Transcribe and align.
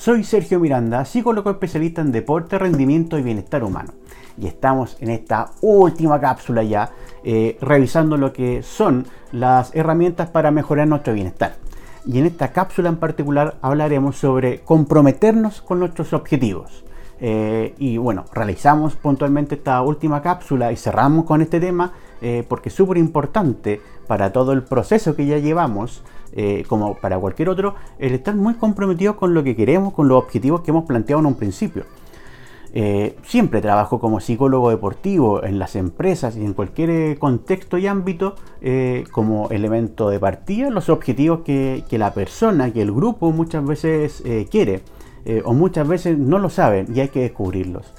Soy 0.00 0.24
Sergio 0.24 0.58
Miranda, 0.58 1.04
psicólogo 1.04 1.50
especialista 1.50 2.00
en 2.00 2.10
deporte, 2.10 2.58
rendimiento 2.58 3.18
y 3.18 3.22
bienestar 3.22 3.62
humano. 3.62 3.92
Y 4.38 4.46
estamos 4.46 4.96
en 5.00 5.10
esta 5.10 5.50
última 5.60 6.18
cápsula 6.18 6.62
ya, 6.62 6.90
eh, 7.22 7.58
revisando 7.60 8.16
lo 8.16 8.32
que 8.32 8.62
son 8.62 9.04
las 9.30 9.76
herramientas 9.76 10.30
para 10.30 10.50
mejorar 10.50 10.88
nuestro 10.88 11.12
bienestar. 11.12 11.56
Y 12.06 12.18
en 12.18 12.24
esta 12.24 12.50
cápsula 12.50 12.88
en 12.88 12.96
particular 12.96 13.56
hablaremos 13.60 14.16
sobre 14.16 14.60
comprometernos 14.60 15.60
con 15.60 15.80
nuestros 15.80 16.14
objetivos. 16.14 16.82
Eh, 17.20 17.74
y 17.78 17.98
bueno, 17.98 18.24
realizamos 18.32 18.96
puntualmente 18.96 19.54
esta 19.54 19.82
última 19.82 20.22
cápsula 20.22 20.72
y 20.72 20.76
cerramos 20.76 21.26
con 21.26 21.42
este 21.42 21.60
tema 21.60 21.92
eh, 22.22 22.44
porque 22.48 22.70
es 22.70 22.74
súper 22.74 22.96
importante 22.96 23.80
para 24.06 24.32
todo 24.32 24.52
el 24.52 24.62
proceso 24.62 25.14
que 25.14 25.26
ya 25.26 25.38
llevamos 25.38 26.02
eh, 26.32 26.64
como 26.68 26.94
para 26.94 27.18
cualquier 27.18 27.48
otro, 27.48 27.74
el 27.98 28.14
estar 28.14 28.34
muy 28.34 28.54
comprometido 28.54 29.16
con 29.16 29.34
lo 29.34 29.44
que 29.44 29.54
queremos, 29.54 29.92
con 29.92 30.08
los 30.08 30.18
objetivos 30.18 30.62
que 30.62 30.70
hemos 30.70 30.84
planteado 30.84 31.20
en 31.20 31.26
un 31.26 31.34
principio. 31.34 31.84
Siempre 33.24 33.60
trabajo 33.60 33.98
como 33.98 34.20
psicólogo 34.20 34.70
deportivo 34.70 35.42
en 35.42 35.58
las 35.58 35.74
empresas 35.74 36.36
y 36.36 36.44
en 36.44 36.54
cualquier 36.54 37.18
contexto 37.18 37.78
y 37.78 37.88
ámbito 37.88 38.36
como 39.10 39.48
elemento 39.50 40.08
de 40.08 40.20
partida 40.20 40.70
los 40.70 40.88
objetivos 40.88 41.40
que, 41.40 41.84
la 41.90 42.14
persona, 42.14 42.72
que 42.72 42.80
el 42.80 42.92
grupo 42.92 43.32
muchas 43.32 43.66
veces 43.66 44.22
quiere 44.52 44.82
o 45.44 45.52
muchas 45.52 45.86
veces 45.86 46.18
no 46.18 46.38
lo 46.38 46.50
saben 46.50 46.86
y 46.94 47.00
hay 47.00 47.08
que 47.08 47.20
descubrirlos. 47.20 47.92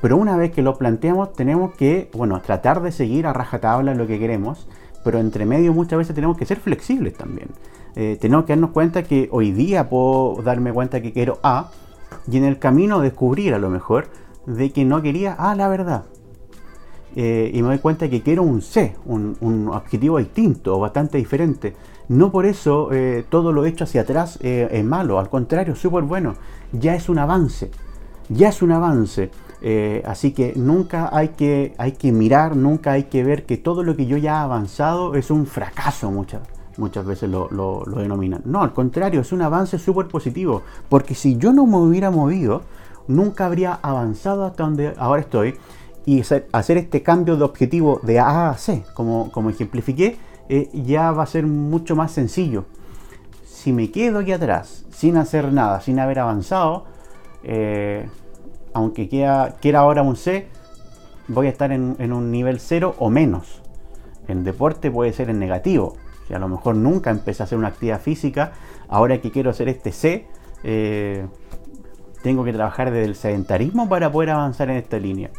pero 0.00 0.16
una 0.16 0.36
vez 0.36 0.52
que 0.52 0.62
lo 0.62 0.76
planteamos 0.76 1.32
tenemos 1.32 1.74
que 1.74 2.10
bueno, 2.14 2.40
tratar 2.42 2.82
de 2.82 2.92
seguir 2.92 3.26
a 3.26 3.32
rajatabla 3.32 3.94
lo 3.94 4.06
que 4.06 4.18
queremos 4.18 4.68
pero 5.04 5.20
entre 5.20 5.46
medio 5.46 5.72
muchas 5.72 5.98
veces 5.98 6.14
tenemos 6.14 6.36
que 6.36 6.44
ser 6.44 6.58
flexibles 6.58 7.14
también. 7.14 7.48
Eh, 7.96 8.18
tenemos 8.20 8.44
que 8.44 8.52
darnos 8.52 8.70
cuenta 8.70 9.02
que 9.02 9.28
hoy 9.32 9.52
día 9.52 9.88
puedo 9.88 10.42
darme 10.42 10.72
cuenta 10.72 11.00
que 11.00 11.12
quiero 11.12 11.38
A 11.42 11.70
y 12.30 12.36
en 12.36 12.44
el 12.44 12.58
camino 12.58 13.00
descubrir 13.00 13.54
a 13.54 13.58
lo 13.58 13.70
mejor 13.70 14.08
de 14.46 14.70
que 14.70 14.84
no 14.84 15.02
quería 15.02 15.32
A 15.32 15.54
la 15.54 15.68
verdad. 15.68 16.04
Eh, 17.16 17.50
y 17.54 17.62
me 17.62 17.68
doy 17.68 17.78
cuenta 17.78 18.08
que 18.08 18.22
quiero 18.22 18.42
un 18.42 18.60
C, 18.60 18.94
un, 19.06 19.70
objetivo 19.72 20.18
distinto 20.18 20.76
o 20.76 20.80
bastante 20.80 21.18
diferente. 21.18 21.74
No 22.08 22.32
por 22.32 22.46
eso 22.46 22.90
eh, 22.92 23.24
todo 23.28 23.52
lo 23.52 23.66
hecho 23.66 23.84
hacia 23.84 24.02
atrás 24.02 24.38
es 24.40 24.84
malo, 24.84 25.18
al 25.18 25.28
contrario, 25.28 25.74
súper 25.76 26.04
bueno. 26.04 26.34
Ya 26.72 26.94
es 26.94 27.08
un 27.08 27.18
avance, 27.18 27.70
ya 28.28 28.48
es 28.48 28.62
un 28.62 28.72
avance. 28.72 29.30
Eh, 29.60 30.02
así 30.06 30.32
que 30.32 30.52
nunca 30.54 31.10
hay 31.12 31.28
que, 31.30 31.74
hay 31.78 31.92
que 31.92 32.12
mirar, 32.12 32.56
nunca 32.56 32.92
hay 32.92 33.04
que 33.04 33.24
ver 33.24 33.44
que 33.44 33.56
todo 33.56 33.82
lo 33.82 33.96
que 33.96 34.06
yo 34.06 34.16
ya 34.16 34.32
he 34.32 34.44
avanzado 34.44 35.14
es 35.14 35.30
un 35.30 35.46
fracaso 35.46 36.10
muchas, 36.12 36.42
muchas 36.76 37.04
veces 37.04 37.28
lo, 37.28 37.84
denominan. 37.96 38.42
No, 38.44 38.62
al 38.62 38.72
contrario, 38.72 39.20
es 39.20 39.32
un 39.32 39.42
avance 39.42 39.78
súper 39.78 40.06
positivo, 40.06 40.62
porque 40.88 41.14
si 41.14 41.36
yo 41.36 41.52
no 41.52 41.66
me 41.66 41.78
hubiera 41.78 42.10
movido, 42.10 42.62
nunca 43.08 43.46
habría 43.46 43.74
avanzado 43.82 44.44
hasta 44.44 44.62
donde 44.62 44.94
ahora 44.96 45.22
estoy 45.22 45.56
y 46.06 46.22
hacer 46.52 46.78
este 46.78 47.02
cambio 47.02 47.36
de 47.36 47.44
objetivo 47.44 48.00
de 48.02 48.20
A 48.20 48.50
a 48.50 48.56
C, 48.56 48.84
como, 48.94 49.30
como 49.32 49.50
ejemplifiqué, 49.50 50.16
eh, 50.48 50.70
ya 50.72 51.12
va 51.12 51.24
a 51.24 51.26
ser 51.26 51.46
mucho 51.46 51.96
más 51.96 52.12
sencillo. 52.12 52.64
Si 53.44 53.72
me 53.72 53.90
quedo 53.90 54.20
aquí 54.20 54.32
atrás, 54.32 54.86
sin 54.90 55.16
hacer 55.16 55.52
nada, 55.52 55.80
sin 55.80 55.98
haber 55.98 56.18
avanzado, 56.18 56.86
eh, 57.42 58.08
aunque 58.72 59.08
quiera, 59.08 59.80
ahora 59.80 60.02
un 60.02 60.16
C, 60.16 60.48
voy 61.26 61.46
a 61.46 61.50
estar 61.50 61.72
en, 61.72 62.12
un 62.12 62.30
nivel 62.30 62.60
0 62.60 62.94
o 62.98 63.10
menos. 63.10 63.62
En 64.26 64.44
deporte 64.44 64.90
puede 64.90 65.12
ser 65.12 65.30
en 65.30 65.38
negativo. 65.38 65.96
Si 66.26 66.34
a 66.34 66.38
lo 66.38 66.48
mejor 66.48 66.76
nunca 66.76 67.10
empecé 67.10 67.42
a 67.42 67.44
hacer 67.44 67.58
una 67.58 67.68
actividad 67.68 68.00
física, 68.00 68.52
ahora 68.88 69.20
que 69.20 69.30
quiero 69.30 69.50
hacer 69.50 69.68
este 69.68 69.92
C, 69.92 70.26
eh, 70.62 71.26
tengo 72.22 72.44
que 72.44 72.52
trabajar 72.52 72.90
desde 72.90 73.06
el 73.06 73.14
sedentarismo 73.14 73.88
para 73.88 74.10
poder 74.10 74.30
avanzar 74.30 74.70
en 74.70 74.76
esta 74.76 74.98
línea. 74.98 75.30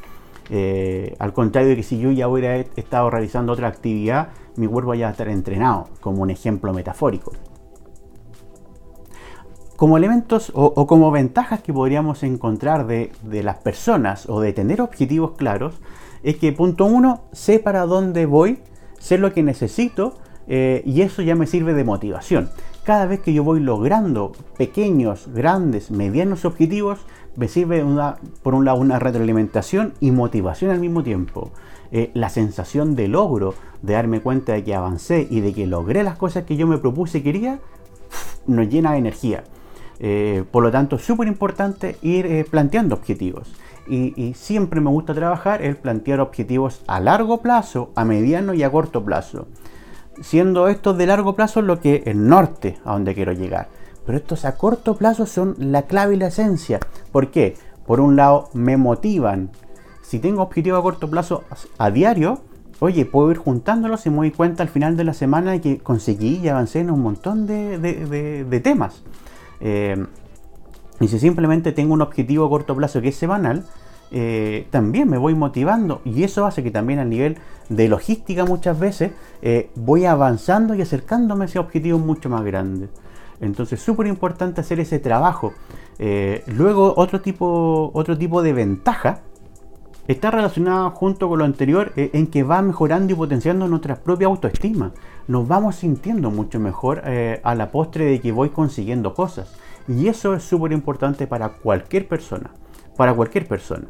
Eh, 0.50 1.16
al 1.20 1.34
contrario 1.34 1.70
de 1.70 1.76
que 1.76 1.84
si 1.84 2.00
yo 2.00 2.12
ya 2.12 2.28
hubiera 2.28 2.56
estado 2.58 3.10
realizando 3.10 3.54
otra 3.54 3.68
actividad, 3.68 4.30
mi 4.56 4.68
cuerpo 4.68 4.94
ya 4.94 5.10
estar 5.10 5.28
entrenado, 5.28 5.90
como 6.02 6.24
un 6.24 6.30
ejemplo 6.30 6.74
metafórico 6.74 7.32
como 9.80 9.96
elementos 9.96 10.52
o, 10.56 10.86
como 10.88 11.10
ventajas 11.10 11.62
que 11.62 11.72
podríamos 11.72 12.24
encontrar 12.24 12.86
de, 12.86 13.14
las 13.24 13.60
personas 13.60 14.28
o 14.28 14.42
de 14.42 14.52
tener 14.52 14.82
objetivos 14.82 15.38
claros, 15.38 15.76
es 16.22 16.36
que 16.36 16.52
punto 16.52 16.84
uno, 16.84 17.22
sé 17.32 17.60
para 17.60 17.86
dónde 17.86 18.26
voy, 18.26 18.60
sé 19.00 19.18
lo 19.18 19.32
que 19.34 19.42
necesito 19.42 20.16
eh, 20.50 20.84
y 20.86 21.02
eso 21.02 21.22
ya 21.22 21.34
me 21.34 21.48
sirve 21.48 21.74
de 21.74 21.86
motivación. 21.86 22.50
Cada 22.90 23.06
vez 23.06 23.20
que 23.20 23.34
yo 23.34 23.44
voy 23.44 23.60
logrando 23.60 24.32
pequeños, 24.58 25.28
grandes, 25.32 25.92
medianos 25.92 26.44
objetivos, 26.44 26.98
me 27.36 27.48
sirve 27.48 27.84
una, 27.84 28.16
por 28.42 28.56
un 28.56 28.66
lado 28.66 28.80
una 28.80 28.98
retroalimentación 28.98 29.94
y 30.00 30.10
motivación 30.10 30.72
al 30.72 30.80
mismo 30.80 31.04
tiempo. 31.04 31.52
Eh, 31.92 32.10
la 32.16 32.30
sensación 32.30 32.96
de 32.96 33.08
logro, 33.08 33.54
de 33.84 33.94
darme 33.94 34.22
cuenta 34.22 34.54
de 34.54 34.64
que 34.64 34.74
avancé 34.74 35.28
y 35.30 35.42
de 35.42 35.54
que 35.54 35.68
logré 35.68 36.02
las 36.02 36.18
cosas 36.18 36.46
que 36.46 36.56
yo 36.58 36.66
me 36.66 36.80
propuse 36.80 37.20
y 37.20 37.22
quería, 37.22 37.60
nos 38.48 38.68
llena 38.70 38.94
de 38.94 38.98
energía. 38.98 39.44
Eh, 40.00 40.44
por 40.50 40.64
lo 40.64 40.72
tanto, 40.72 40.96
es 40.96 41.04
súper 41.04 41.28
importante 41.28 41.96
ir 42.02 42.26
eh, 42.26 42.44
planteando 42.50 42.96
objetivos. 42.96 43.54
Y, 43.88 44.34
siempre 44.34 44.82
me 44.82 44.90
gusta 44.90 45.14
trabajar 45.14 45.62
el 45.62 45.76
plantear 45.76 46.22
objetivos 46.22 46.82
a 46.88 47.00
largo 47.00 47.44
plazo, 47.44 47.92
a 47.94 48.04
mediano 48.04 48.56
y 48.56 48.64
a 48.64 48.72
corto 48.72 49.06
plazo. 49.06 49.46
Siendo 50.22 50.68
estos 50.68 50.98
de 50.98 51.08
largo 51.08 51.36
plazo 51.36 51.62
lo 51.62 51.80
que 51.80 52.04
el 52.06 52.28
norte 52.28 52.78
a 52.86 52.94
donde 52.94 53.16
quiero 53.16 53.32
llegar. 53.34 53.68
Pero 54.06 54.18
estos 54.18 54.46
a 54.46 54.56
corto 54.56 54.98
plazo 54.98 55.26
son 55.26 55.56
la 55.60 55.84
clave 55.84 56.16
y 56.16 56.18
la 56.18 56.28
esencia. 56.28 56.80
¿Por 57.12 57.32
qué? 57.32 57.56
Por 57.86 58.00
un 58.00 58.16
lado, 58.16 58.50
me 58.54 58.78
motivan. 58.78 59.50
Si 60.02 60.20
tengo 60.20 60.42
objetivos 60.42 60.80
a 60.80 60.84
corto 60.84 61.10
plazo 61.10 61.44
a 61.78 61.92
diario, 61.92 62.42
oye, 62.80 63.06
puedo 63.06 63.32
ir 63.32 63.38
juntándolos 63.38 64.06
y 64.06 64.10
me 64.10 64.18
doy 64.18 64.32
cuenta 64.32 64.64
al 64.64 64.70
final 64.70 64.98
de 64.98 65.04
la 65.04 65.14
semana 65.14 65.60
que 65.60 65.78
conseguí 65.80 66.38
y 66.38 66.48
avancé 66.48 66.80
en 66.80 66.92
un 66.92 67.02
montón 67.02 67.46
de 67.46 68.62
temas. 68.64 69.04
Eh, 69.62 70.06
y 71.00 71.08
si 71.08 71.20
simplemente 71.20 71.72
tengo 71.72 71.94
un 71.94 72.02
objetivo 72.02 72.46
a 72.46 72.50
corto 72.50 72.76
plazo 72.76 73.02
que 73.02 73.10
es 73.10 73.16
semanal, 73.16 73.64
eh, 74.12 74.68
también 74.72 75.10
me 75.10 75.18
voy 75.18 75.36
motivando 75.36 76.02
y 76.06 76.24
eso 76.24 76.46
hace 76.46 76.64
que 76.64 76.72
también 76.72 77.00
a 77.00 77.06
nivel 77.06 77.38
de 77.70 77.88
logística 77.88 78.46
muchas 78.46 78.80
veces 78.80 79.12
eh, 79.42 79.70
voy 79.76 80.06
avanzando 80.06 80.74
y 80.74 80.82
acercándome 80.82 81.46
a 81.46 81.48
ese 81.48 81.60
objetivo 81.60 82.00
mucho 82.00 82.30
más 82.30 82.44
grande. 82.44 82.90
Entonces, 83.42 83.80
súper 83.80 84.08
importante 84.08 84.62
hacer 84.62 84.80
ese 84.80 85.00
trabajo. 85.00 85.54
luego, 86.48 86.94
otro 86.98 87.22
tipo, 87.22 87.90
otro 87.94 88.18
tipo 88.18 88.42
de 88.42 88.52
ventaja 88.52 89.22
está 90.10 90.30
relacionada 90.30 90.90
junto 90.90 91.30
con 91.30 91.40
lo 91.40 91.46
anterior 91.46 91.94
en 91.96 92.28
que 92.28 92.44
va 92.44 92.62
mejorando 92.62 93.14
y 93.14 93.16
potenciando 93.16 93.68
nuestra 93.68 93.96
propia 93.96 94.28
autoestima 94.28 94.92
nos 95.30 95.48
vamos 95.48 95.76
sintiendo 95.76 96.32
mucho 96.32 96.60
mejor 96.60 97.04
eh, 97.06 97.40
a 97.44 97.54
la 97.54 97.70
postre 97.70 98.06
de 98.06 98.20
que 98.20 98.32
voy 98.32 98.50
consiguiendo 98.50 99.14
cosas. 99.14 99.54
Y 99.88 100.08
eso 100.08 100.34
es 100.34 100.44
súper 100.44 100.72
importante 100.72 101.28
para 101.28 101.50
cualquier 101.50 102.08
persona. 102.08 102.50
Para 103.00 103.14
cualquier 103.14 103.48
persona. 103.48 103.88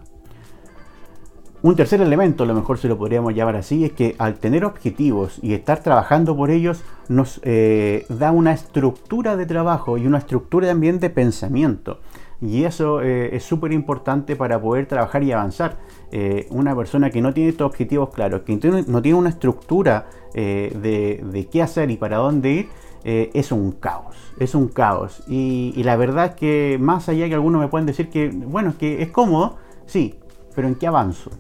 Un 1.64 1.76
tercer 1.76 2.00
elemento, 2.00 2.44
a 2.44 2.46
lo 2.46 2.54
mejor 2.54 2.78
se 2.78 2.88
lo 2.88 2.96
podríamos 2.96 3.34
llamar 3.34 3.56
así, 3.56 3.84
es 3.84 3.94
que 3.94 4.16
al 4.20 4.36
tener 4.36 4.64
objetivos 4.64 5.40
y 5.42 5.56
estar 5.56 5.82
trabajando 5.82 6.38
por 6.38 6.52
ellos, 6.52 6.84
nos 7.08 7.42
eh, 7.42 8.06
da 8.10 8.32
una 8.32 8.52
estructura 8.52 9.36
de 9.36 9.48
trabajo 9.48 9.98
y 9.98 10.06
una 10.06 10.20
estructura 10.20 10.68
también 10.68 11.00
de 11.00 11.10
pensamiento. 11.10 12.02
Y 12.40 12.66
eso 12.66 13.02
eh, 13.02 13.36
es 13.36 13.44
súper 13.44 13.72
importante 13.72 14.36
para 14.36 14.62
poder 14.62 14.86
trabajar 14.86 15.24
y 15.24 15.32
avanzar. 15.32 15.78
Eh, 16.12 16.46
una 16.52 16.76
persona 16.76 17.10
que 17.10 17.24
no 17.24 17.34
tiene 17.34 17.50
estos 17.50 17.66
objetivos 17.66 18.12
claros, 18.12 18.42
que 18.42 18.54
no 18.86 19.02
tiene 19.02 19.18
una 19.18 19.30
estructura 19.30 20.06
de, 20.36 21.50
qué 21.52 21.64
hacer 21.64 21.90
y 21.90 21.98
para 21.98 22.18
dónde 22.18 22.52
ir, 22.52 22.70
es 23.04 23.52
un 23.52 23.72
caos. 23.72 24.16
Es 24.40 24.56
un 24.56 24.68
caos. 24.68 25.24
Y, 25.28 25.82
la 25.84 25.96
verdad 25.96 26.36
que 26.36 26.78
más 26.80 27.10
allá 27.10 27.28
que 27.28 27.34
algunos 27.34 27.62
me 27.62 27.68
pueden 27.68 27.86
decir 27.86 28.10
que, 28.10 28.30
bueno, 28.30 28.76
que 28.78 29.02
es 29.02 29.10
cómodo, 29.10 29.58
sí, 29.86 30.16
pero 30.56 30.68
¿en 30.68 30.76
qué 30.76 30.88
avanzo? 30.88 31.32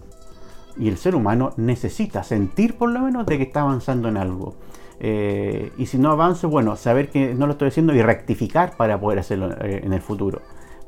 Y 0.77 0.88
el 0.88 0.97
ser 0.97 1.15
humano 1.15 1.51
necesita 1.57 2.23
sentir 2.23 2.77
por 2.77 2.89
lo 2.89 3.01
menos 3.01 3.25
de 3.25 3.38
que 3.38 3.44
está 3.44 3.61
avanzando 3.61 4.07
en 4.07 4.17
algo. 4.17 4.56
y 5.01 5.85
si 5.85 5.97
no 5.97 6.11
avanzo, 6.11 6.50
bueno, 6.50 6.75
saber 6.75 7.09
que 7.09 7.33
no 7.33 7.45
lo 7.47 7.53
estoy 7.53 7.69
haciendo 7.69 7.94
y 7.94 8.01
rectificar 8.01 8.75
para 8.77 9.00
poder 9.00 9.19
hacerlo 9.19 9.55
en 9.59 9.94
el 9.94 10.01
futuro 10.01 10.41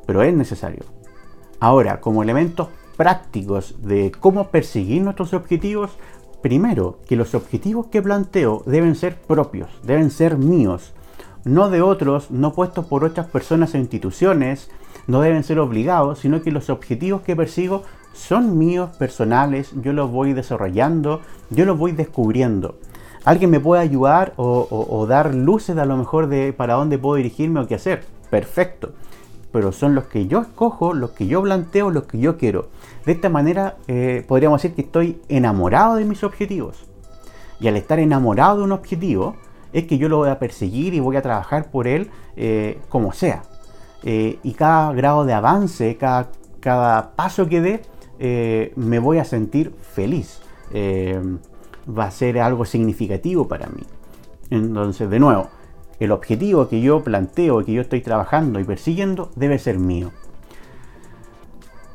pero 0.06 0.24
es 0.24 0.34
necesario. 0.34 0.84
Ahora, 1.60 2.02
como 2.02 2.24
elementos 2.24 2.70
prácticos 2.98 3.76
de 3.82 4.12
cómo 4.12 4.50
perseguir 4.50 5.02
nuestros 5.02 5.34
objetivos, 5.34 5.92
primero, 6.42 7.00
que 7.08 7.16
los 7.16 7.36
objetivos 7.36 7.88
que 7.88 8.02
planteo 8.02 8.64
deben 8.66 8.96
ser 8.96 9.16
propios, 9.16 9.70
deben 9.84 10.12
ser 10.12 10.38
míos, 10.38 10.94
no 11.44 11.70
de 11.70 11.82
otros, 11.82 12.32
no 12.32 12.54
puestos 12.54 12.86
por 12.86 13.04
otras 13.04 13.28
personas 13.28 13.74
e 13.74 13.80
instituciones, 13.80 14.70
no 15.08 15.22
deben 15.22 15.44
ser 15.44 15.60
obligados, 15.60 16.20
sino 16.20 16.42
que 16.42 16.52
los 16.52 16.70
objetivos 16.70 17.22
que 17.22 17.36
persigo 17.36 17.84
son 18.14 18.58
míos, 18.58 18.90
personales, 18.98 19.72
yo 19.82 19.94
los 19.94 20.12
voy 20.12 20.34
desarrollando, 20.34 21.22
yo 21.50 21.66
los 21.66 21.78
voy 21.78 21.92
descubriendo. 21.92 22.76
Alguien 23.24 23.52
me 23.52 23.60
puede 23.60 23.82
ayudar 23.82 24.34
o, 24.36 24.68
o 24.70 25.08
dar 25.08 25.34
luces 25.36 25.78
a 25.78 25.86
lo 25.86 25.96
mejor 25.96 26.28
de 26.28 26.54
para 26.54 26.74
dónde 26.74 26.98
puedo 26.98 27.16
dirigirme 27.16 27.60
o 27.60 27.68
qué 27.68 27.76
hacer. 27.76 28.04
Perfecto 28.30 28.94
pero 29.52 29.72
son 29.72 29.96
los 29.96 30.06
que 30.06 30.28
yo 30.28 30.42
escojo, 30.42 30.94
los 30.94 31.12
que 31.12 31.28
yo 31.28 31.42
planteo, 31.42 31.90
los 31.92 32.04
que 32.04 32.20
yo 32.20 32.38
quiero. 32.38 32.70
De 33.06 33.12
esta 33.12 33.30
manera 33.30 33.78
eh, 33.88 34.24
podríamos 34.28 34.62
decir 34.62 34.76
que 34.76 34.82
estoy 34.82 35.22
enamorado 35.28 35.96
de 35.96 36.06
mis 36.06 36.24
objetivos. 36.24 36.86
Y 37.60 37.68
al 37.68 37.76
estar 37.76 38.00
enamorado 38.00 38.58
de 38.58 38.64
un 38.64 38.72
objetivo, 38.72 39.36
es 39.74 39.86
que 39.86 39.98
yo 39.98 40.10
lo 40.10 40.18
voy 40.18 40.30
a 40.30 40.40
perseguir 40.40 40.94
y 40.94 41.00
voy 41.00 41.16
a 41.16 41.22
trabajar 41.22 41.70
por 41.70 41.88
él 41.88 42.10
eh, 42.36 42.80
como 42.90 43.14
sea. 43.14 43.44
Eh, 44.04 44.40
y 44.42 44.54
cada 44.54 44.92
grado 44.94 45.26
de 45.26 45.34
avance, 45.34 45.96
cada, 45.98 46.32
cada 46.60 47.12
paso 47.16 47.48
que 47.48 47.62
dé, 47.62 47.82
me 48.76 49.00
voy 49.00 49.18
a 49.18 49.26
sentir 49.26 49.74
feliz. 49.82 50.42
va 50.74 52.06
a 52.06 52.12
ser 52.12 52.40
algo 52.40 52.66
significativo 52.66 53.48
para 53.48 53.68
mí. 53.68 53.84
Entonces, 54.52 55.10
de 55.10 55.20
nuevo, 55.20 55.50
el 56.02 56.12
objetivo 56.12 56.68
que 56.68 56.82
yo 56.82 57.04
planteo, 57.04 57.64
que 57.64 57.74
yo 57.74 57.82
estoy 57.82 58.02
trabajando 58.02 58.60
y 58.60 58.64
persiguiendo, 58.64 59.30
debe 59.36 59.60
ser 59.60 59.78
mío. 59.78 60.12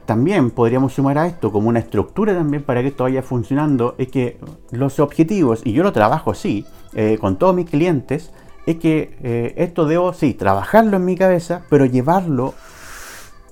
También 0.07 0.53
podríamos 0.53 0.93
sumar 0.93 1.19
a 1.19 1.27
esto 1.27 1.51
como 1.51 1.69
una 1.69 1.81
estructura 1.81 2.33
también 2.33 2.63
para 2.63 2.83
que 2.83 2.89
esto 2.89 3.03
vaya 3.03 3.23
funcionando, 3.23 3.97
es 3.99 4.07
que 4.07 4.39
los 4.71 5.01
objetivos, 5.01 5.63
y 5.65 5.73
yo 5.73 5.83
lo 5.83 5.93
trabajo 5.93 6.31
así, 6.31 6.65
eh, 6.95 7.19
con 7.21 7.37
todos 7.37 7.57
mis 7.57 7.69
clientes, 7.69 8.31
es 8.65 8.77
que 8.77 9.19
eh, 9.25 9.55
esto 9.57 9.87
debo, 9.87 10.13
sí, 10.13 10.35
trabajarlo 10.35 10.99
en 10.99 11.05
mi 11.05 11.17
cabeza, 11.17 11.63
pero 11.69 11.85
llevarlo 11.85 12.55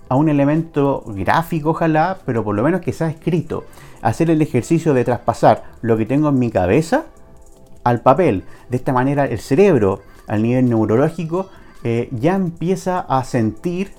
a 0.08 0.14
un 0.14 0.28
elemento 0.28 1.02
gráfico, 1.08 1.70
ojalá, 1.70 2.18
pero 2.24 2.44
por 2.44 2.54
lo 2.54 2.62
menos 2.62 2.80
que 2.80 2.92
sea 2.92 3.08
escrito. 3.08 3.64
Hacer 4.02 4.30
el 4.30 4.40
ejercicio 4.40 4.94
de 4.94 5.02
traspasar 5.02 5.64
lo 5.82 5.96
que 5.96 6.06
tengo 6.06 6.28
en 6.28 6.38
mi 6.38 6.52
cabeza 6.52 7.06
al 7.82 8.02
papel. 8.02 8.44
De 8.68 8.76
esta 8.76 8.92
manera 8.92 9.24
el 9.24 9.40
cerebro 9.40 10.02
al 10.26 10.42
nivel 10.42 10.68
neurológico, 10.68 11.48
eh, 11.82 12.08
ya 12.12 12.34
empieza 12.34 13.00
a 13.00 13.22
sentir 13.24 13.92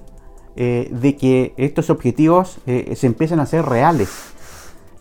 eh, 0.56 0.89
de 0.92 1.16
que 1.16 1.54
estos 1.57 1.92
objetivos 1.92 2.57
eh, 2.66 2.94
se 2.95 3.06
empiezan 3.06 3.39
a 3.39 3.44
hacer 3.44 3.63
reales. 3.63 4.10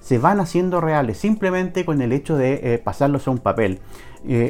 Se 0.02 0.18
van 0.18 0.38
haciendo 0.38 0.82
reales 0.82 1.16
simplemente 1.16 1.86
con 1.86 2.02
el 2.02 2.12
hecho 2.12 2.36
de 2.36 2.78
pasarlos 2.84 3.26
a 3.26 3.30
un 3.30 3.38
papel. 3.38 3.78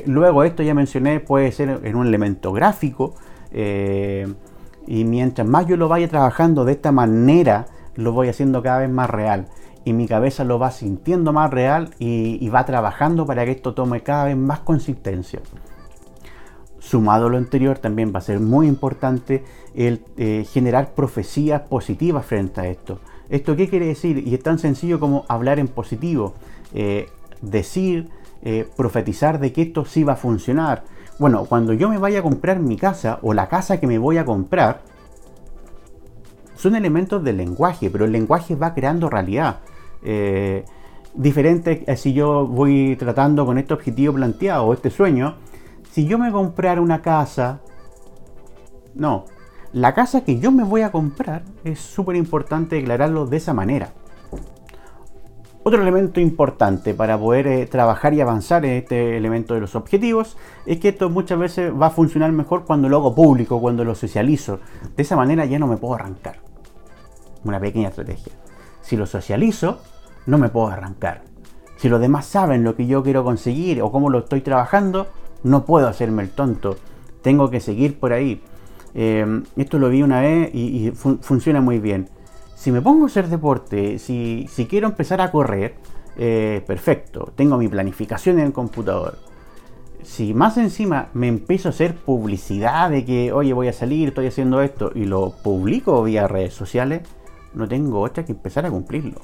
luego 0.04 0.42
esto 0.42 0.64
ya 0.64 0.74
mencioné 0.74 1.20
puede 1.20 1.52
ser 1.52 1.80
en 1.84 1.94
un 1.94 2.08
elemento 2.08 2.52
gráfico 2.52 3.14
y 3.52 5.04
mientras 5.04 5.46
más 5.46 5.66
yo 5.68 5.76
lo 5.76 5.86
vaya 5.86 6.08
trabajando 6.08 6.64
de 6.64 6.72
esta 6.72 6.90
manera 6.90 7.66
lo 7.94 8.10
voy 8.10 8.28
haciendo 8.28 8.64
cada 8.64 8.80
vez 8.80 8.90
más 8.90 9.08
real 9.08 9.46
y 9.84 9.92
mi 9.92 10.08
cabeza 10.08 10.42
lo 10.42 10.58
va 10.58 10.72
sintiendo 10.72 11.32
más 11.32 11.52
real 11.52 11.90
y 12.00 12.48
va 12.48 12.66
trabajando 12.66 13.24
para 13.24 13.44
que 13.44 13.52
esto 13.52 13.74
tome 13.74 14.00
cada 14.02 14.24
vez 14.24 14.36
más 14.36 14.58
consistencia. 14.58 15.40
Sumado 16.84 17.28
a 17.28 17.30
lo 17.30 17.38
anterior, 17.38 17.78
también 17.78 18.12
va 18.14 18.18
a 18.18 18.20
ser 18.20 18.40
muy 18.40 18.66
importante 18.66 19.42
el 19.74 20.02
eh, 20.18 20.44
generar 20.52 20.92
profecías 20.92 21.62
positivas 21.62 22.26
frente 22.26 22.60
a 22.60 22.66
esto. 22.66 23.00
¿Esto 23.30 23.56
qué 23.56 23.70
quiere 23.70 23.86
decir? 23.86 24.18
Y 24.18 24.34
es 24.34 24.42
tan 24.42 24.58
sencillo 24.58 25.00
como 25.00 25.24
hablar 25.28 25.58
en 25.58 25.68
positivo, 25.68 26.34
eh, 26.74 27.08
decir, 27.40 28.10
eh, 28.42 28.68
profetizar 28.76 29.40
de 29.40 29.50
que 29.50 29.62
esto 29.62 29.86
sí 29.86 30.04
va 30.04 30.12
a 30.12 30.16
funcionar. 30.16 30.84
Bueno, 31.18 31.46
cuando 31.46 31.72
yo 31.72 31.88
me 31.88 31.96
vaya 31.96 32.18
a 32.18 32.22
comprar 32.22 32.60
mi 32.60 32.76
casa 32.76 33.18
o 33.22 33.32
la 33.32 33.48
casa 33.48 33.80
que 33.80 33.86
me 33.86 33.96
voy 33.96 34.18
a 34.18 34.26
comprar, 34.26 34.82
son 36.54 36.74
elementos 36.76 37.24
del 37.24 37.38
lenguaje, 37.38 37.88
pero 37.88 38.04
el 38.04 38.12
lenguaje 38.12 38.56
va 38.56 38.74
creando 38.74 39.08
realidad. 39.08 39.60
diferente 41.14 41.96
si 41.96 42.12
yo 42.12 42.46
voy 42.46 42.94
tratando 42.96 43.46
con 43.46 43.56
este 43.56 43.72
objetivo 43.72 44.12
planteado 44.12 44.66
o 44.66 44.74
este 44.74 44.90
sueño, 44.90 45.36
si 45.94 46.06
yo 46.06 46.18
me 46.18 46.32
comprara 46.32 46.80
una 46.80 47.02
casa, 47.02 47.60
no, 48.96 49.26
la 49.72 49.94
casa 49.94 50.24
que 50.24 50.40
yo 50.40 50.50
me 50.50 50.64
voy 50.64 50.82
a 50.82 50.90
comprar 50.90 51.44
es 51.62 51.78
súper 51.78 52.16
importante 52.16 52.74
declararlo 52.74 53.26
de 53.26 53.36
esa 53.36 53.54
manera. 53.54 53.92
Otro 55.62 55.80
elemento 55.80 56.18
importante 56.18 56.94
para 56.94 57.16
poder 57.16 57.46
eh, 57.46 57.66
trabajar 57.66 58.12
y 58.12 58.20
avanzar 58.20 58.64
en 58.64 58.72
este 58.72 59.16
elemento 59.16 59.54
de 59.54 59.60
los 59.60 59.76
objetivos 59.76 60.36
es 60.66 60.80
que 60.80 60.88
esto 60.88 61.10
muchas 61.10 61.38
veces 61.38 61.72
va 61.72 61.86
a 61.86 61.90
funcionar 61.90 62.32
mejor 62.32 62.64
cuando 62.64 62.88
lo 62.88 62.96
hago 62.96 63.14
público, 63.14 63.60
cuando 63.60 63.84
lo 63.84 63.94
socializo. 63.94 64.58
De 64.96 65.04
esa 65.04 65.14
manera 65.14 65.44
ya 65.44 65.60
no 65.60 65.68
me 65.68 65.76
puedo 65.76 65.94
arrancar. 65.94 66.38
Una 67.44 67.60
pequeña 67.60 67.90
estrategia. 67.90 68.32
Si 68.80 68.96
lo 68.96 69.06
socializo, 69.06 69.78
no 70.26 70.38
me 70.38 70.48
puedo 70.48 70.66
arrancar. 70.66 71.22
Si 71.76 71.88
los 71.88 72.00
demás 72.00 72.26
saben 72.26 72.64
lo 72.64 72.74
que 72.74 72.88
yo 72.88 73.04
quiero 73.04 73.22
conseguir 73.22 73.80
o 73.80 73.92
cómo 73.92 74.10
lo 74.10 74.18
estoy 74.18 74.40
trabajando, 74.40 75.06
no 75.44 75.64
puedo 75.64 75.86
hacerme 75.86 76.22
el 76.22 76.30
tonto, 76.30 76.76
tengo 77.22 77.50
que 77.50 77.60
seguir 77.60 77.98
por 78.00 78.12
ahí. 78.12 78.42
Eh, 78.94 79.42
esto 79.56 79.78
lo 79.78 79.88
vi 79.88 80.02
una 80.02 80.20
vez 80.20 80.54
y, 80.54 80.90
funciona 80.92 81.60
muy 81.60 81.78
bien. 81.78 82.08
Si 82.56 82.72
me 82.72 82.80
pongo 82.80 83.04
a 83.04 83.06
hacer 83.06 83.28
deporte, 83.28 83.98
si, 83.98 84.48
quiero 84.68 84.88
empezar 84.88 85.20
a 85.20 85.30
correr, 85.30 85.74
eh, 86.16 86.62
perfecto, 86.66 87.32
tengo 87.36 87.58
mi 87.58 87.68
planificación 87.68 88.38
en 88.38 88.46
el 88.46 88.52
computador. 88.52 89.18
Si 90.02 90.34
más 90.34 90.58
encima 90.58 91.08
me 91.14 91.28
empiezo 91.28 91.68
a 91.68 91.70
hacer 91.70 91.94
publicidad 91.94 92.90
de 92.90 93.04
que, 93.04 93.32
oye, 93.32 93.52
voy 93.52 93.68
a 93.68 93.72
salir, 93.72 94.08
estoy 94.08 94.26
haciendo 94.26 94.60
esto, 94.60 94.92
y 94.94 95.04
lo 95.04 95.30
publico 95.30 96.02
vía 96.02 96.28
redes 96.28 96.54
sociales, 96.54 97.02
no 97.54 97.68
tengo 97.68 98.00
otra 98.00 98.24
que 98.24 98.32
empezar 98.32 98.66
a 98.66 98.70
cumplirlo. 98.70 99.20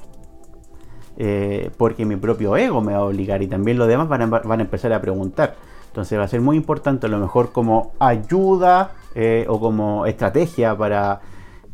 Eh, 1.17 1.69
porque 1.77 2.05
mi 2.05 2.15
propio 2.15 2.57
ego 2.57 2.81
me 2.81 2.93
va 2.93 2.99
a 2.99 3.05
obligar 3.05 3.43
y 3.43 3.47
también 3.47 3.77
los 3.77 3.87
demás 3.87 4.07
van 4.07 4.59
a 4.59 4.63
empezar 4.63 4.91
a 4.93 5.01
preguntar. 5.01 5.55
Entonces 5.91 6.17
va 6.17 6.23
a 6.23 6.27
ser 6.29 6.39
muy 6.39 6.55
importante 6.55 7.07
a 7.07 7.09
lo 7.09 7.19
mejor 7.19 7.51
como 7.51 7.91
ayuda 7.99 8.91
eh, 9.13 9.45
o 9.49 9.59
como 9.59 10.05
estrategia 10.05 10.77
para, 10.77 11.19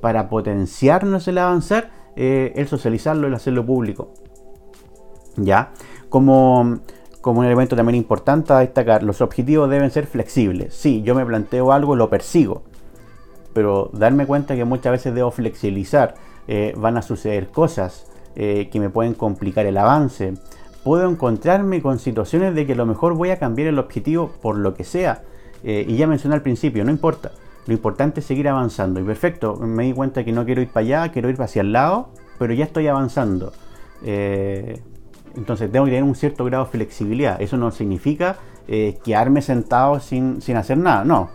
para 0.02 0.28
potenciarnos 0.28 1.28
el 1.28 1.38
avanzar, 1.38 1.92
eh, 2.16 2.52
el 2.56 2.68
socializarlo, 2.68 3.28
el 3.28 3.36
hacerlo 3.36 3.64
público. 3.64 4.12
¿Ya? 5.36 5.70
Como, 6.10 6.80
como 7.22 7.42
un 7.42 7.46
elemento 7.46 7.76
también 7.76 7.96
importante 7.96 8.54
a 8.54 8.60
destacar, 8.60 9.04
los 9.04 9.22
objetivos 9.22 9.70
deben 9.70 9.92
ser 9.92 10.08
flexibles. 10.08 10.74
Sí, 10.74 11.04
yo 11.04 11.14
me 11.14 11.24
planteo 11.24 11.72
algo, 11.72 11.96
lo 11.96 12.10
persigo. 12.10 12.64
Pero 13.54 13.92
darme 13.94 14.26
cuenta 14.26 14.56
que 14.56 14.66
muchas 14.66 14.94
veces 14.94 15.14
debo 15.14 15.30
flexibilizar. 15.30 16.16
Eh, 16.48 16.74
van 16.76 16.98
a 16.98 17.04
suceder 17.04 17.50
cosas 17.50 18.06
que 18.36 18.70
me 18.76 18.92
pueden 18.92 19.16
complicar 19.16 19.66
el 19.66 19.78
avance 19.78 20.36
puedo 20.88 21.10
encontrarme 21.10 21.82
con 21.82 22.00
situaciones 22.00 22.56
de 22.56 22.66
que 22.66 22.72
a 22.72 22.76
lo 22.78 22.86
mejor 22.86 23.14
voy 23.14 23.30
a 23.32 23.38
cambiar 23.38 23.68
el 23.68 23.78
objetivo 23.78 24.32
por 24.42 24.58
lo 24.58 24.74
que 24.74 24.86
sea. 24.86 25.22
Eh, 25.66 25.86
y 25.86 25.98
ya 25.98 26.08
mencioné 26.08 26.36
al 26.36 26.42
principio, 26.42 26.86
no 26.86 26.92
importa. 26.92 27.34
Lo 27.66 27.74
importante 27.74 28.22
es 28.22 28.26
seguir 28.26 28.48
avanzando. 28.48 29.02
Y 29.02 29.04
perfecto, 29.04 29.58
me 29.58 29.84
di 29.84 29.92
cuenta 29.92 30.24
que 30.24 30.32
no 30.32 30.46
quiero 30.46 30.62
ir 30.62 30.70
para 30.70 30.86
allá, 30.86 31.12
quiero 31.12 31.30
ir 31.30 31.42
hacia 31.42 31.62
el 31.62 31.74
lado, 31.74 32.08
pero 32.40 32.54
ya 32.54 32.64
estoy 32.64 32.88
avanzando. 32.88 33.52
Eh, 34.02 34.82
entonces 35.36 35.70
tengo 35.70 35.84
que 35.84 35.92
tener 35.92 36.06
un 36.06 36.16
cierto 36.16 36.46
grado 36.46 36.64
de 36.64 36.72
flexibilidad. 36.72 37.42
Eso 37.42 37.58
no 37.58 37.70
significa 37.72 38.38
eh, 38.70 38.98
quedarme 39.04 39.42
sentado 39.42 40.00
sin, 40.00 40.42
sin, 40.42 40.56
hacer 40.56 40.78
nada. 40.78 41.04
No, 41.04 41.32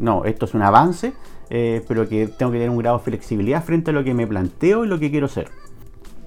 no, 0.00 0.24
esto 0.24 0.44
es 0.46 0.54
un 0.54 0.62
avance, 0.62 1.12
pero 1.48 2.08
que 2.08 2.26
tengo 2.26 2.50
que 2.50 2.58
tener 2.58 2.70
un 2.70 2.78
grado 2.78 2.98
de 2.98 3.04
flexibilidad 3.04 3.62
frente 3.62 3.92
a 3.92 3.94
lo 3.94 4.02
que 4.02 4.12
me 4.12 4.26
planteo 4.26 4.84
y 4.84 4.88
lo 4.88 4.98
que 4.98 5.08
quiero 5.12 5.26
hacer. 5.26 5.46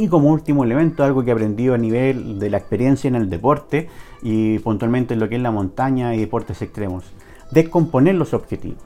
Y 0.01 0.07
como 0.07 0.31
último 0.31 0.63
elemento, 0.63 1.03
algo 1.03 1.23
que 1.23 1.29
he 1.29 1.33
aprendido 1.33 1.75
a 1.75 1.77
nivel 1.77 2.39
de 2.39 2.49
la 2.49 2.57
experiencia 2.57 3.07
en 3.07 3.13
el 3.13 3.29
deporte 3.29 3.87
y 4.23 4.57
puntualmente 4.57 5.13
en 5.13 5.19
lo 5.19 5.29
que 5.29 5.35
es 5.35 5.41
la 5.43 5.51
montaña 5.51 6.15
y 6.15 6.19
deportes 6.19 6.59
extremos. 6.63 7.13
Descomponer 7.51 8.15
los 8.15 8.33
objetivos. 8.33 8.81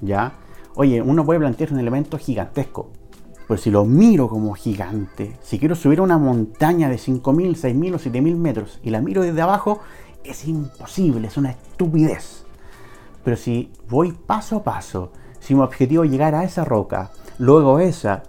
¿Ya? 0.00 0.32
Oye, 0.74 1.02
uno 1.02 1.26
puede 1.26 1.40
plantear 1.40 1.74
un 1.74 1.78
elemento 1.78 2.16
gigantesco, 2.16 2.90
pero 3.46 3.60
si 3.60 3.70
lo 3.70 3.84
miro 3.84 4.30
como 4.30 4.54
gigante, 4.54 5.36
si 5.42 5.58
quiero 5.58 5.74
subir 5.74 5.98
a 5.98 6.04
una 6.04 6.16
montaña 6.16 6.88
de 6.88 6.96
5.000, 6.96 7.20
6.000 7.20 7.94
o 7.94 7.98
7.000 7.98 8.36
metros 8.36 8.80
y 8.82 8.88
la 8.88 9.02
miro 9.02 9.20
desde 9.20 9.42
abajo, 9.42 9.80
es 10.24 10.48
imposible, 10.48 11.28
es 11.28 11.36
una 11.36 11.50
estupidez. 11.50 12.46
Pero 13.22 13.36
si 13.36 13.70
voy 13.90 14.12
paso 14.12 14.56
a 14.56 14.64
paso, 14.64 15.12
si 15.38 15.54
mi 15.54 15.60
objetivo 15.60 16.04
es 16.04 16.10
llegar 16.10 16.34
a 16.34 16.44
esa 16.44 16.64
roca, 16.64 17.10
luego 17.38 17.78
esa, 17.78 18.22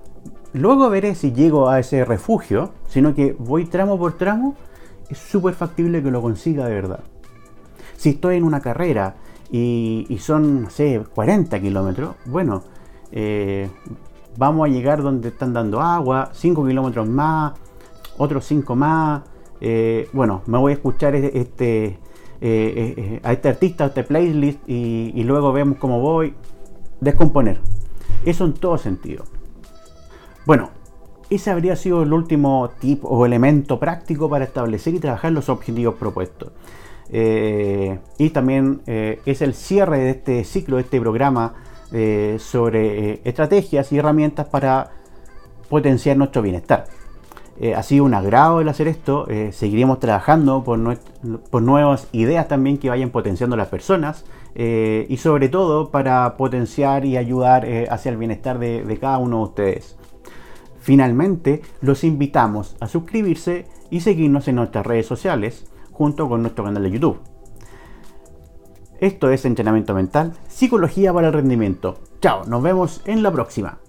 Luego 0.57 0.89
veré 0.89 1.13
si 1.13 1.33
llego 1.33 1.69
a 1.69 1.79
ese 1.79 2.03
refugio, 2.03 2.71
sino 2.87 3.13
que 3.13 3.35
voy 3.37 3.65
tramo 3.65 3.99
por 3.99 4.17
tramo, 4.17 4.55
es 5.07 5.19
súper 5.19 5.53
factible 5.53 6.01
que 6.01 6.09
lo 6.09 6.19
consiga 6.19 6.65
de 6.65 6.73
verdad. 6.73 7.01
Si 7.95 8.09
estoy 8.09 8.37
en 8.37 8.43
una 8.43 8.59
carrera 8.59 9.17
y, 9.51 10.17
son, 10.19 10.63
no 10.63 10.69
sé, 10.71 11.03
40 11.13 11.59
kilómetros, 11.59 12.15
bueno, 12.25 12.63
eh, 13.11 13.69
vamos 14.35 14.67
a 14.67 14.71
llegar 14.71 15.03
donde 15.03 15.29
están 15.29 15.53
dando 15.53 15.79
agua, 15.79 16.31
5 16.33 16.65
kilómetros 16.65 17.07
más, 17.07 17.53
otros 18.17 18.43
5 18.45 18.75
más. 18.75 19.21
Eh, 19.61 20.09
bueno, 20.11 20.41
me 20.47 20.57
voy 20.57 20.71
a 20.71 20.75
escuchar 20.75 21.13
e-, 21.15 21.39
este, 21.39 21.99
eh, 22.41 23.19
a 23.23 23.31
este 23.31 23.49
artista, 23.49 23.83
a 23.83 23.87
este 23.87 24.03
playlist 24.03 24.67
y, 24.67 25.11
y 25.13 25.23
luego 25.23 25.53
vemos 25.53 25.77
cómo 25.77 26.01
voy. 26.01 26.33
Descomponer. 26.99 27.61
Eso 28.25 28.45
en 28.45 28.53
todo 28.53 28.79
sentido. 28.79 29.23
Bueno, 30.47 30.69
ese 31.29 31.51
habría 31.51 31.75
sido 31.75 32.03
el 32.03 32.13
último 32.13 32.69
tip 32.79 33.03
o 33.03 33.25
elemento 33.25 33.79
práctico 33.79 34.29
para 34.29 34.45
establecer 34.45 34.95
y 34.95 34.99
trabajar 34.99 35.33
los 35.33 35.49
objetivos 35.49 35.95
propuestos. 35.95 36.53
Eh, 37.09 37.99
y 38.17 38.29
también 38.29 38.79
eh, 38.87 39.19
es 39.25 39.41
el 39.41 39.53
cierre 39.53 39.99
de 39.99 40.11
este 40.11 40.45
ciclo, 40.45 40.77
de 40.77 40.83
este 40.83 41.01
programa 41.01 41.55
eh, 41.91 42.37
sobre 42.39 43.19
estrategias 43.27 43.91
y 43.91 43.97
herramientas 43.97 44.47
para 44.47 44.91
potenciar 45.67 46.15
nuestro 46.15 46.41
bienestar. 46.41 46.85
ha 47.75 47.83
sido 47.83 48.05
un 48.05 48.13
agrado 48.13 48.61
el 48.61 48.69
hacer 48.69 48.87
esto, 48.87 49.27
seguiremos 49.51 49.99
trabajando 49.99 50.63
por, 50.63 50.79
nuevas 51.61 52.07
ideas 52.13 52.47
también 52.47 52.77
que 52.77 52.89
vayan 52.89 53.09
potenciando 53.09 53.55
a 53.55 53.57
las 53.57 53.67
personas 53.67 54.23
y 54.55 55.17
sobre 55.17 55.49
todo 55.49 55.89
para 55.89 56.37
potenciar 56.37 57.03
y 57.03 57.17
ayudar 57.17 57.67
hacia 57.89 58.11
el 58.11 58.17
bienestar 58.17 58.59
de 58.59 58.97
cada 59.01 59.17
uno 59.17 59.37
de 59.39 59.43
ustedes. 59.43 59.96
Finalmente, 60.87 61.63
los 61.81 62.05
invitamos 62.05 62.77
a 62.79 62.87
suscribirse 62.87 63.67
y 63.89 63.99
seguirnos 63.99 64.47
en 64.47 64.55
nuestras 64.55 64.85
redes 64.85 65.05
sociales 65.05 65.65
junto 65.91 66.29
con 66.29 66.41
nuestro 66.41 66.63
canal 66.63 66.81
de 66.81 66.91
YouTube. 66.91 67.19
Esto 69.01 69.29
es 69.29 69.43
Entrenamiento 69.43 69.93
Mental, 69.93 70.31
Psicología 70.47 71.11
para 71.11 71.27
el 71.27 71.33
Rendimiento. 71.33 71.99
Chao, 72.21 72.45
nos 72.45 72.63
vemos 72.63 73.01
en 73.03 73.21
la 73.21 73.33
próxima. 73.33 73.79